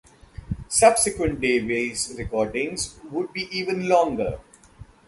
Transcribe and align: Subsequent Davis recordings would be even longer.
Subsequent 0.67 1.39
Davis 1.39 2.15
recordings 2.17 2.97
would 3.11 3.31
be 3.33 3.43
even 3.55 3.87
longer. 3.87 4.39